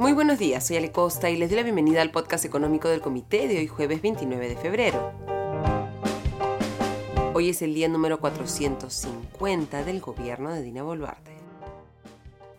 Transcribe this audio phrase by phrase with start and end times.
[0.00, 3.02] Muy buenos días, soy Ale Costa y les doy la bienvenida al podcast económico del
[3.02, 5.12] comité de hoy jueves 29 de febrero.
[7.34, 11.32] Hoy es el día número 450 del gobierno de Dina Boluarte.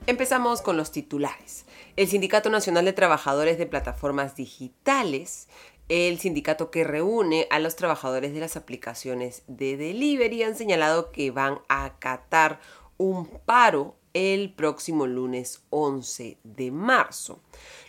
[0.05, 1.65] Empezamos con los titulares.
[1.95, 5.47] El Sindicato Nacional de Trabajadores de Plataformas Digitales,
[5.89, 11.31] el sindicato que reúne a los trabajadores de las aplicaciones de delivery, han señalado que
[11.31, 12.59] van a acatar
[12.97, 17.39] un paro el próximo lunes 11 de marzo.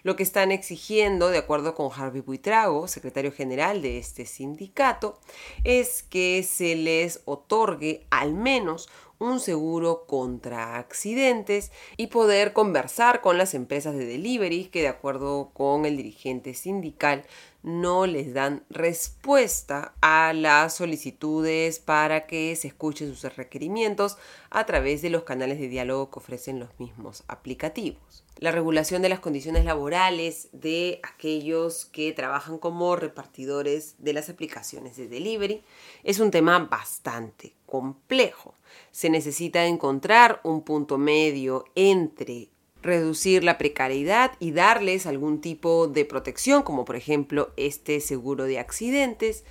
[0.02, 5.18] Lo que están exigiendo, de acuerdo con Harvey Buitrago, secretario general de este sindicato,
[5.64, 8.88] es que se les otorgue al menos
[9.22, 15.50] un seguro contra accidentes y poder conversar con las empresas de delivery que de acuerdo
[15.54, 17.24] con el dirigente sindical
[17.62, 24.18] no les dan respuesta a las solicitudes para que se escuchen sus requerimientos
[24.50, 28.24] a través de los canales de diálogo que ofrecen los mismos aplicativos.
[28.38, 34.96] La regulación de las condiciones laborales de aquellos que trabajan como repartidores de las aplicaciones
[34.96, 35.62] de delivery
[36.02, 38.54] es un tema bastante complejo.
[38.90, 42.51] Se necesita encontrar un punto medio entre
[42.82, 48.58] reducir la precariedad y darles algún tipo de protección, como por ejemplo este seguro de
[48.58, 49.44] accidentes,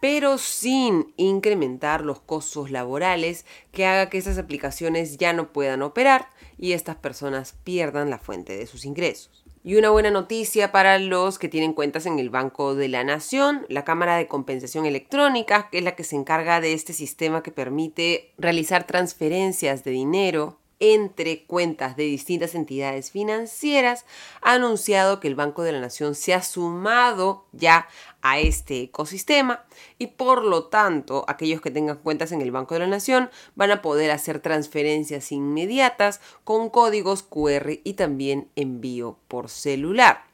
[0.00, 6.28] pero sin incrementar los costos laborales que haga que esas aplicaciones ya no puedan operar
[6.58, 9.44] y estas personas pierdan la fuente de sus ingresos.
[9.64, 13.66] Y una buena noticia para los que tienen cuentas en el Banco de la Nación,
[13.68, 17.50] la Cámara de Compensación Electrónica, que es la que se encarga de este sistema que
[17.50, 24.04] permite realizar transferencias de dinero entre cuentas de distintas entidades financieras,
[24.42, 27.88] ha anunciado que el Banco de la Nación se ha sumado ya
[28.22, 29.64] a este ecosistema
[29.98, 33.70] y por lo tanto aquellos que tengan cuentas en el Banco de la Nación van
[33.70, 40.25] a poder hacer transferencias inmediatas con códigos QR y también envío por celular.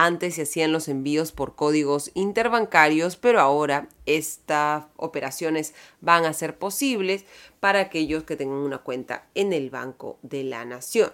[0.00, 6.56] Antes se hacían los envíos por códigos interbancarios, pero ahora estas operaciones van a ser
[6.56, 7.24] posibles
[7.58, 11.10] para aquellos que tengan una cuenta en el Banco de la Nación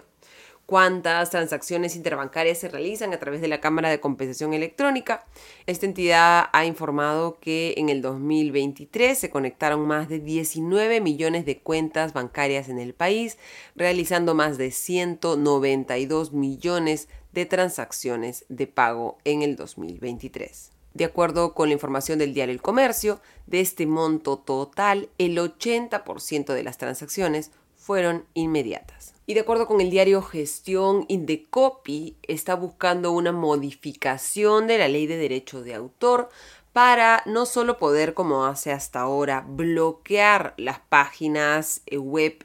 [0.65, 5.25] cuántas transacciones interbancarias se realizan a través de la Cámara de Compensación Electrónica.
[5.65, 11.59] Esta entidad ha informado que en el 2023 se conectaron más de 19 millones de
[11.59, 13.37] cuentas bancarias en el país,
[13.75, 20.71] realizando más de 192 millones de transacciones de pago en el 2023.
[20.95, 26.53] De acuerdo con la información del diario El Comercio, de este monto total, el 80%
[26.53, 27.51] de las transacciones
[27.85, 29.13] fueron inmediatas.
[29.27, 35.05] Y de acuerdo con el diario Gestión Indecopy, está buscando una modificación de la ley
[35.05, 36.29] de derecho de autor
[36.73, 42.43] para no solo poder, como hace hasta ahora, bloquear las páginas web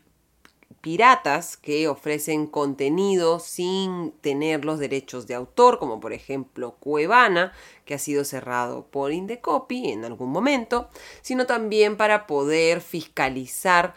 [0.81, 7.53] piratas que ofrecen contenido sin tener los derechos de autor, como por ejemplo Cuevana,
[7.85, 10.89] que ha sido cerrado por Indecopy en algún momento,
[11.23, 13.95] sino también para poder fiscalizar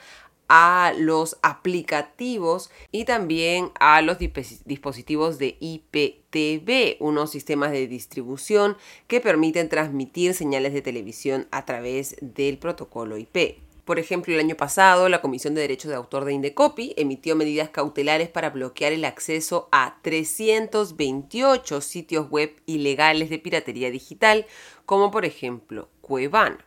[0.56, 8.78] a los aplicativos y también a los dispositivos de IPTV, unos sistemas de distribución
[9.08, 13.58] que permiten transmitir señales de televisión a través del protocolo IP.
[13.84, 17.70] Por ejemplo, el año pasado, la Comisión de Derechos de Autor de Indecopy emitió medidas
[17.70, 24.46] cautelares para bloquear el acceso a 328 sitios web ilegales de piratería digital,
[24.86, 26.64] como por ejemplo Cuevana.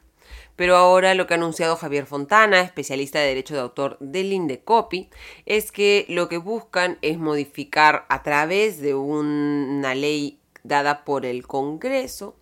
[0.57, 5.11] Pero ahora lo que ha anunciado Javier Fontana, especialista de derecho de autor del Indecopy,
[5.45, 11.47] es que lo que buscan es modificar a través de una ley dada por el
[11.47, 12.37] Congreso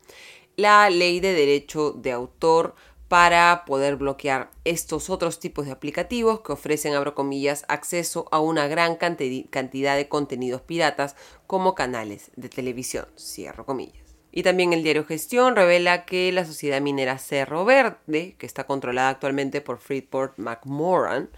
[0.57, 2.75] la ley de derecho de autor
[3.09, 8.67] para poder bloquear estos otros tipos de aplicativos que ofrecen, abro comillas, acceso a una
[8.67, 11.15] gran cantidad de contenidos piratas
[11.47, 14.14] como canales de televisión, cierro comillas.
[14.37, 19.11] Y también el diario Gestión revela que la sociedad minera Cerro Verde, que está controlada
[19.11, 21.31] actualmente por Freeport McMoran,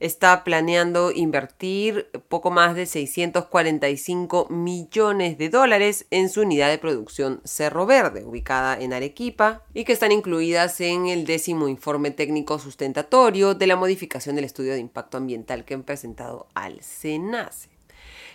[0.00, 7.40] está planeando invertir poco más de 645 millones de dólares en su unidad de producción
[7.42, 13.54] Cerro Verde, ubicada en Arequipa, y que están incluidas en el décimo informe técnico sustentatorio
[13.54, 17.71] de la modificación del estudio de impacto ambiental que han presentado al SENACE.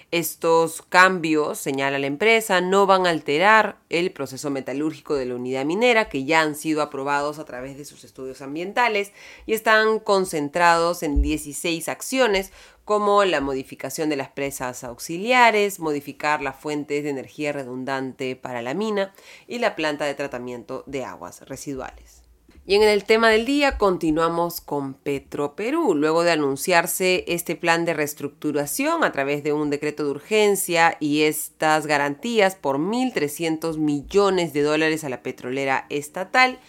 [0.09, 5.65] Estos cambios, señala la empresa, no van a alterar el proceso metalúrgico de la unidad
[5.65, 9.11] minera, que ya han sido aprobados a través de sus estudios ambientales
[9.45, 12.53] y están concentrados en 16 acciones
[12.85, 18.73] como la modificación de las presas auxiliares, modificar las fuentes de energía redundante para la
[18.73, 19.13] mina
[19.45, 22.26] y la planta de tratamiento de aguas residuales.
[22.69, 25.95] Y en el tema del día continuamos con Petroperú.
[25.95, 31.21] Luego de anunciarse este plan de reestructuración a través de un decreto de urgencia y
[31.21, 36.59] estas garantías por 1.300 millones de dólares a la petrolera estatal,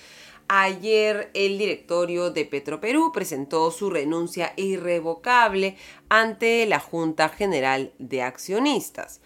[0.50, 5.76] Ayer el directorio de Petroperú presentó su renuncia irrevocable
[6.08, 9.20] ante la Junta General de Accionistas.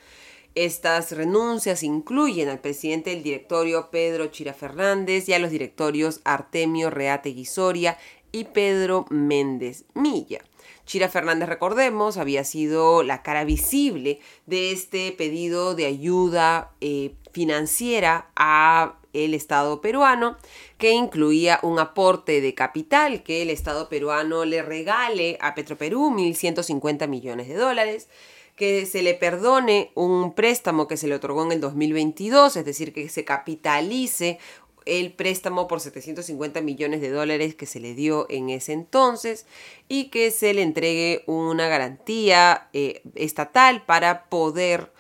[0.54, 6.90] Estas renuncias incluyen al presidente del directorio Pedro Chira Fernández y a los directorios Artemio
[6.90, 7.96] Reate Guisoria
[8.32, 10.40] y Pedro Méndez Milla.
[10.84, 18.30] Chira Fernández, recordemos, había sido la cara visible de este pedido de ayuda eh, financiera
[18.36, 20.36] a el Estado peruano,
[20.78, 27.08] que incluía un aporte de capital que el Estado peruano le regale a Petroperú 1.150
[27.08, 28.08] millones de dólares
[28.56, 32.92] que se le perdone un préstamo que se le otorgó en el 2022, es decir,
[32.92, 34.38] que se capitalice
[34.84, 39.46] el préstamo por 750 millones de dólares que se le dio en ese entonces
[39.88, 44.92] y que se le entregue una garantía eh, estatal para poder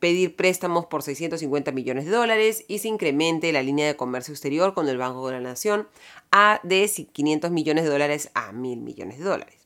[0.00, 4.74] pedir préstamos por 650 millones de dólares y se incremente la línea de comercio exterior
[4.74, 5.88] con el Banco de la Nación
[6.30, 9.57] a de 500 millones de dólares a 1.000 millones de dólares.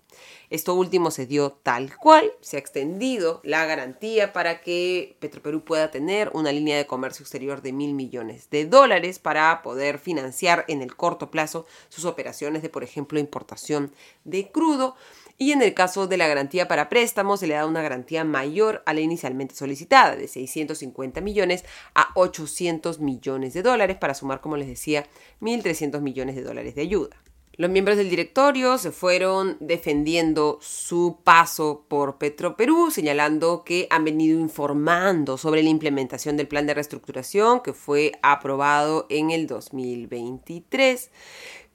[0.53, 5.91] Esto último se dio tal cual, se ha extendido la garantía para que Petroperú pueda
[5.91, 10.83] tener una línea de comercio exterior de mil millones de dólares para poder financiar en
[10.83, 13.95] el corto plazo sus operaciones de, por ejemplo, importación
[14.25, 14.95] de crudo.
[15.39, 18.83] Y en el caso de la garantía para préstamos, se le da una garantía mayor
[18.85, 21.65] a la inicialmente solicitada, de 650 millones
[21.95, 25.07] a 800 millones de dólares, para sumar, como les decía,
[25.41, 27.17] 1.300 millones de dólares de ayuda.
[27.57, 34.41] Los miembros del directorio se fueron defendiendo su paso por Petroperú, señalando que han venido
[34.41, 41.11] informando sobre la implementación del plan de reestructuración que fue aprobado en el 2023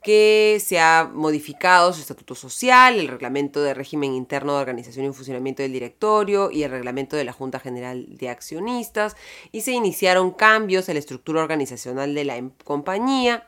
[0.08, 5.14] que se ha modificado su estatuto social, el reglamento de régimen interno de organización y
[5.14, 9.18] funcionamiento del directorio y el reglamento de la Junta General de Accionistas
[9.52, 13.46] y se iniciaron cambios en la estructura organizacional de la em-, compañía,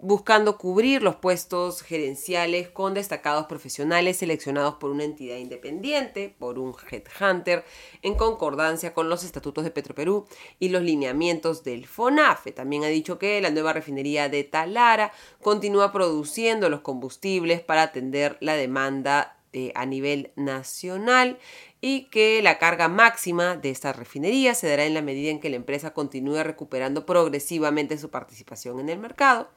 [0.00, 6.74] buscando cubrir los puestos gerenciales con destacados profesionales seleccionados por una entidad independiente, por un
[6.90, 7.64] headhunter,
[8.02, 10.26] en concordancia con los estatutos de Petroperú
[10.60, 12.52] y los lineamientos del FONAFE.
[12.52, 15.12] También ha dicho que la nueva refinería de Talara
[15.42, 21.38] continúa produciendo los combustibles para atender la demanda eh, a nivel nacional
[21.80, 25.50] y que la carga máxima de esta refinería se dará en la medida en que
[25.50, 29.48] la empresa continúe recuperando progresivamente su participación en el mercado.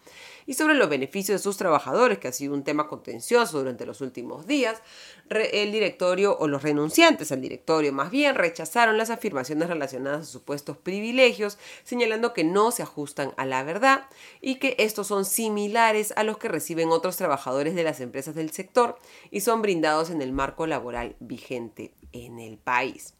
[0.46, 4.02] Y sobre los beneficios de sus trabajadores, que ha sido un tema contencioso durante los
[4.02, 4.82] últimos días,
[5.30, 10.78] el directorio o los renunciantes al directorio más bien rechazaron las afirmaciones relacionadas a supuestos
[10.78, 14.08] privilegios, señalando que no se ajustan a la verdad
[14.42, 18.52] y que estos son similares a los que reciben otros trabajadores de las empresas del
[18.52, 18.98] sector
[19.30, 23.14] y son brindados en el marco laboral vigente en el país.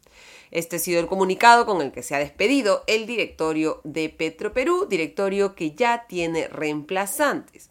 [0.50, 4.86] Este ha sido el comunicado con el que se ha despedido el directorio de Petroperú,
[4.86, 7.70] directorio que ya tiene reemplazantes.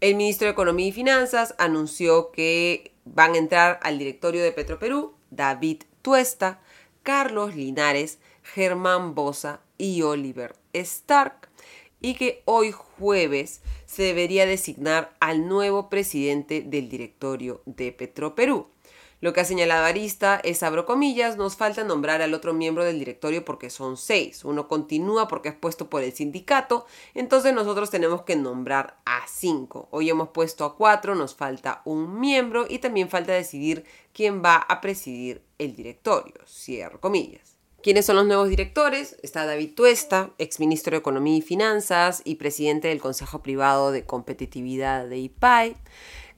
[0.00, 5.14] El ministro de Economía y Finanzas anunció que van a entrar al directorio de Petroperú
[5.30, 6.60] David Tuesta,
[7.02, 11.48] Carlos Linares, Germán Bosa y Oliver Stark
[12.00, 18.71] y que hoy jueves se debería designar al nuevo presidente del directorio de Petroperú.
[19.22, 22.98] Lo que ha señalado Arista es, abro comillas, nos falta nombrar al otro miembro del
[22.98, 24.44] directorio porque son seis.
[24.44, 29.86] Uno continúa porque es puesto por el sindicato, entonces nosotros tenemos que nombrar a cinco.
[29.92, 34.56] Hoy hemos puesto a cuatro, nos falta un miembro y también falta decidir quién va
[34.56, 36.34] a presidir el directorio.
[36.44, 37.52] Cierro comillas.
[37.80, 39.16] ¿Quiénes son los nuevos directores?
[39.22, 45.06] Está David Tuesta, exministro de Economía y Finanzas y presidente del Consejo Privado de Competitividad
[45.06, 45.76] de IPAI.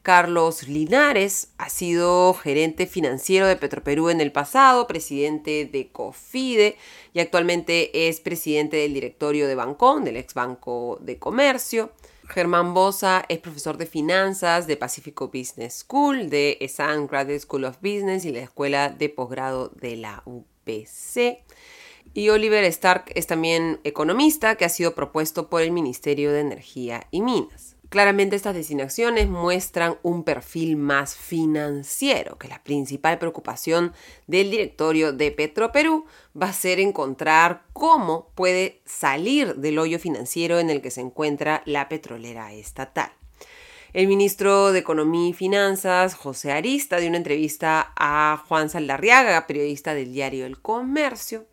[0.04, 6.76] Carlos Linares ha sido gerente financiero de Petroperú en el pasado, presidente de COFIDE
[7.14, 11.90] y actualmente es presidente del directorio de Bancón, del ex Banco de Comercio.
[12.28, 17.78] Germán Bosa es profesor de finanzas de Pacifico Business School, de ESAN Graduate School of
[17.78, 21.42] Business y la Escuela de Posgrado de la UPC.
[22.12, 27.06] Y Oliver Stark es también economista que ha sido propuesto por el Ministerio de Energía
[27.10, 27.73] y Minas.
[27.94, 33.92] Claramente estas designaciones muestran un perfil más financiero, que la principal preocupación
[34.26, 36.04] del directorio de Petroperú
[36.36, 41.62] va a ser encontrar cómo puede salir del hoyo financiero en el que se encuentra
[41.66, 43.12] la petrolera estatal.
[43.92, 49.94] El ministro de Economía y Finanzas, José Arista, dio una entrevista a Juan Saldarriaga, periodista
[49.94, 51.46] del diario El Comercio,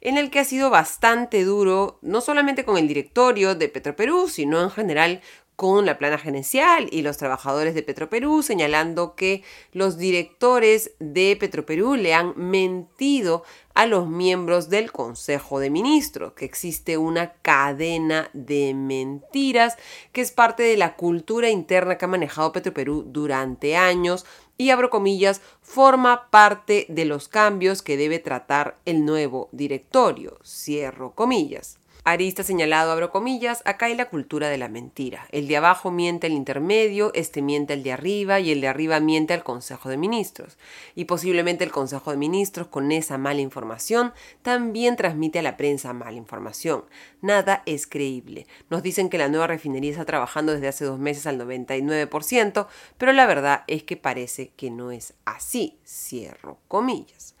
[0.00, 4.62] en el que ha sido bastante duro, no solamente con el directorio de Petroperú, sino
[4.62, 5.20] en general
[5.56, 9.42] con la plana gerencial y los trabajadores de Petroperú, señalando que
[9.72, 13.44] los directores de Petroperú le han mentido
[13.74, 19.76] a los miembros del Consejo de Ministros, que existe una cadena de mentiras
[20.12, 24.26] que es parte de la cultura interna que ha manejado Petroperú durante años
[24.58, 31.14] y abro comillas, forma parte de los cambios que debe tratar el nuevo directorio, cierro
[31.14, 31.78] comillas.
[32.04, 35.28] Arista señalado, abro comillas, acá hay la cultura de la mentira.
[35.30, 38.98] El de abajo miente al intermedio, este miente al de arriba y el de arriba
[38.98, 40.58] miente al Consejo de Ministros.
[40.96, 45.92] Y posiblemente el Consejo de Ministros, con esa mala información, también transmite a la prensa
[45.92, 46.84] mala información.
[47.20, 48.48] Nada es creíble.
[48.68, 52.66] Nos dicen que la nueva refinería está trabajando desde hace dos meses al 99%,
[52.98, 55.78] pero la verdad es que parece que no es así.
[55.86, 57.31] Cierro comillas.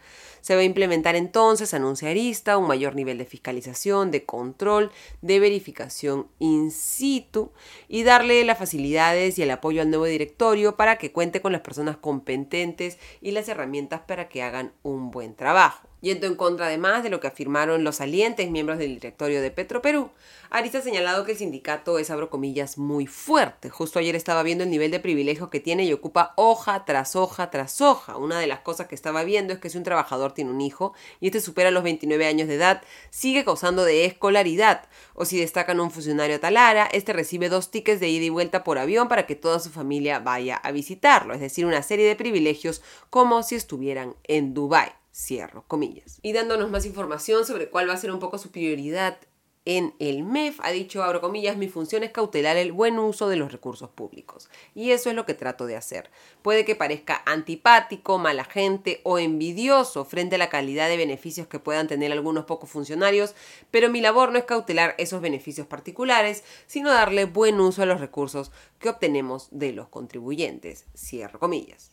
[0.42, 4.90] Se va a implementar entonces, anuncia Arista, un mayor nivel de fiscalización, de control,
[5.22, 7.52] de verificación in situ
[7.88, 11.62] y darle las facilidades y el apoyo al nuevo directorio para que cuente con las
[11.62, 15.91] personas competentes y las herramientas para que hagan un buen trabajo.
[16.02, 20.10] Yendo en contra además de lo que afirmaron los salientes miembros del directorio de Petroperú,
[20.50, 23.70] Arista ha señalado que el sindicato es, abro comillas, muy fuerte.
[23.70, 27.50] Justo ayer estaba viendo el nivel de privilegio que tiene y ocupa hoja tras hoja
[27.50, 28.16] tras hoja.
[28.16, 30.92] Una de las cosas que estaba viendo es que si un trabajador tiene un hijo
[31.20, 34.88] y este supera los 29 años de edad, sigue causando de escolaridad.
[35.14, 38.78] O si destacan un funcionario talara, este recibe dos tickets de ida y vuelta por
[38.78, 41.32] avión para que toda su familia vaya a visitarlo.
[41.32, 45.01] Es decir, una serie de privilegios como si estuvieran en Dubái.
[45.14, 46.18] Cierro comillas.
[46.22, 49.18] Y dándonos más información sobre cuál va a ser un poco su prioridad
[49.64, 53.36] en el MEF, ha dicho, abro comillas, mi función es cautelar el buen uso de
[53.36, 54.48] los recursos públicos.
[54.74, 56.10] Y eso es lo que trato de hacer.
[56.42, 61.60] Puede que parezca antipático, mala gente o envidioso frente a la calidad de beneficios que
[61.60, 63.36] puedan tener algunos pocos funcionarios,
[63.70, 68.00] pero mi labor no es cautelar esos beneficios particulares, sino darle buen uso a los
[68.00, 68.50] recursos
[68.80, 70.86] que obtenemos de los contribuyentes.
[70.96, 71.92] Cierro comillas.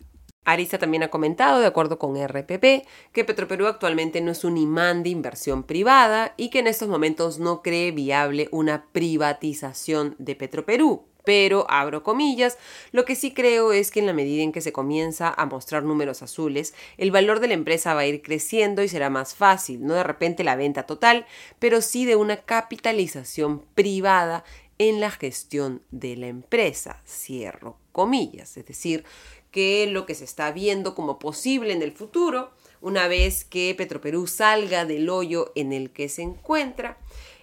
[0.51, 5.03] Arisa también ha comentado, de acuerdo con RPP, que Petroperú actualmente no es un imán
[5.03, 11.06] de inversión privada y que en estos momentos no cree viable una privatización de Petroperú.
[11.25, 12.58] Pero, abro comillas,
[12.91, 15.84] lo que sí creo es que en la medida en que se comienza a mostrar
[15.84, 19.86] números azules, el valor de la empresa va a ir creciendo y será más fácil,
[19.86, 21.27] no de repente la venta total,
[21.60, 24.44] pero sí de una capitalización privada
[24.79, 27.01] en la gestión de la empresa.
[27.06, 29.03] Cierro comillas, es decir,
[29.51, 32.51] que lo que se está viendo como posible en el futuro,
[32.82, 36.98] una vez que Petroperú salga del hoyo en el que se encuentra,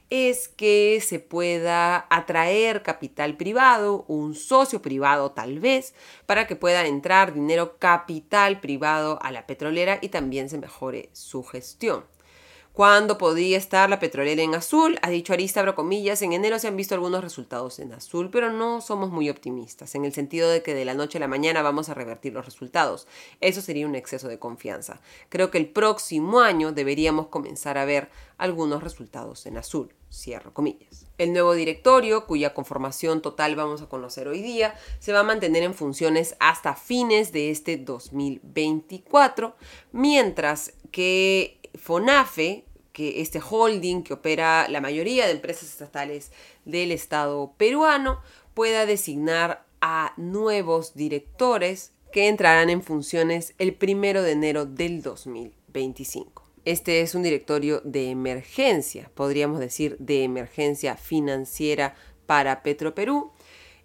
[0.08, 5.94] es que se pueda atraer capital privado, un socio privado tal vez,
[6.26, 11.42] para que pueda entrar dinero capital privado a la petrolera y también se mejore su
[11.42, 12.04] gestión
[12.76, 14.98] cuándo podría estar la petrolera en azul.
[15.00, 18.82] Ha dicho Arista, comillas, en enero se han visto algunos resultados en azul, pero no
[18.82, 21.88] somos muy optimistas, en el sentido de que de la noche a la mañana vamos
[21.88, 23.06] a revertir los resultados.
[23.40, 25.00] Eso sería un exceso de confianza.
[25.30, 29.94] Creo que el próximo año deberíamos comenzar a ver algunos resultados en azul.
[30.12, 31.06] Cierro comillas.
[31.16, 35.62] El nuevo directorio, cuya conformación total vamos a conocer hoy día, se va a mantener
[35.62, 39.56] en funciones hasta fines de este 2024,
[39.92, 42.65] mientras que FONAFE,
[42.96, 46.32] que este holding que opera la mayoría de empresas estatales
[46.64, 48.22] del Estado peruano,
[48.54, 56.42] pueda designar a nuevos directores que entrarán en funciones el primero de enero del 2025.
[56.64, 63.30] Este es un directorio de emergencia, podríamos decir de emergencia financiera para Petroperú,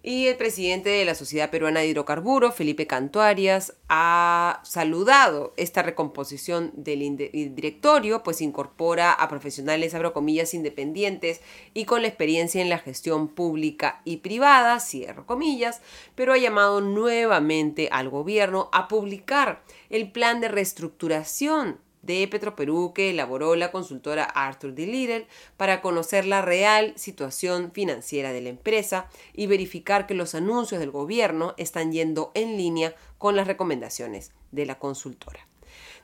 [0.02, 6.72] y el presidente de la Sociedad Peruana de Hidrocarburos, Felipe Cantuarias, ha saludado esta recomposición
[6.74, 7.16] del
[7.54, 11.40] directorio, pues incorpora a profesionales, abro comillas, independientes
[11.72, 15.80] y con la experiencia en la gestión pública y privada, cierro comillas,
[16.16, 23.10] pero ha llamado nuevamente al gobierno a publicar el plan de reestructuración de Petroperú que
[23.10, 24.86] elaboró la consultora Arthur D.
[24.86, 30.80] Little para conocer la real situación financiera de la empresa y verificar que los anuncios
[30.80, 35.46] del gobierno están yendo en línea con las recomendaciones de la consultora.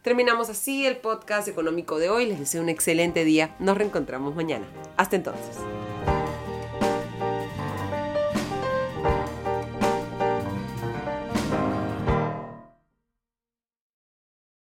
[0.03, 2.27] Terminamos así el podcast económico de hoy.
[2.27, 3.57] Les deseo un excelente día.
[3.59, 4.67] Nos reencontramos mañana.
[4.97, 5.57] Hasta entonces.